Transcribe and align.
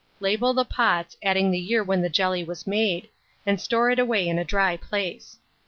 Label 0.19 0.51
the 0.51 0.65
pots, 0.65 1.15
adding 1.21 1.51
the 1.51 1.59
year 1.59 1.83
when 1.83 2.01
the 2.01 2.09
jelly 2.09 2.43
was 2.43 2.65
made, 2.65 3.07
and 3.45 3.61
store 3.61 3.91
it 3.91 3.99
away 3.99 4.27
in 4.27 4.39
a 4.39 4.43
dry 4.43 4.75
place. 4.75 5.37